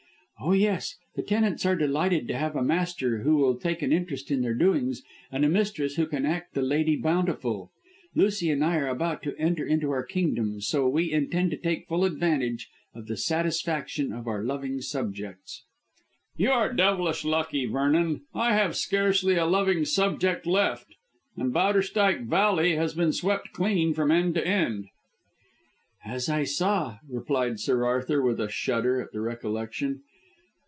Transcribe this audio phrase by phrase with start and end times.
[0.43, 0.95] "Oh, yes.
[1.15, 4.55] The tenants are delighted to have a master who will take an interest in their
[4.55, 7.69] doings and a mistress who can act the Lady Bountiful.
[8.15, 11.87] Lucy and I are about to enter into our kingdom, so we intend to take
[11.87, 15.63] full advantage of the satisfaction of our loving subjects."
[16.35, 18.21] "You are devilish lucky, Vernon.
[18.33, 20.95] I have scarcely a loving subject left,
[21.37, 24.87] and Bowderstyke Valley has been swept clean from end to end."
[26.03, 30.01] "As I saw," replied Sir Arthur with a shudder at the recollection.